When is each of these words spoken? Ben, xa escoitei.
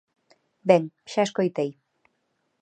Ben, 0.69 0.83
xa 1.11 1.21
escoitei. 1.27 1.69